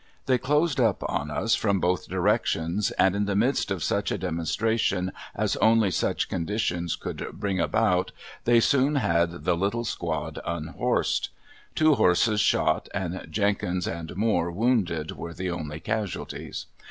They 0.25 0.39
closed 0.39 0.79
up 0.79 1.03
on 1.07 1.29
us 1.29 1.53
from 1.53 1.79
both 1.79 2.07
directions, 2.09 2.89
and 2.97 3.15
in 3.15 3.25
the 3.25 3.35
midst 3.35 3.69
of 3.69 3.83
such 3.83 4.09
a 4.09 4.17
demonstration 4.17 5.11
as 5.35 5.57
only 5.57 5.91
such 5.91 6.27
conditions 6.27 6.95
could 6.95 7.27
bring 7.33 7.59
about 7.59 8.11
they 8.45 8.61
soon 8.61 8.95
had 8.95 9.43
the 9.45 9.55
little 9.55 9.85
squad 9.85 10.39
unhorsed. 10.43 11.29
Two 11.75 11.93
horses 11.93 12.39
shot 12.39 12.89
and 12.95 13.27
Jenkins 13.29 13.87
and 13.87 14.15
Moore 14.15 14.49
wounded 14.51 15.11
were 15.11 15.35
the 15.35 15.51
only 15.51 15.79
casualties. 15.79 16.65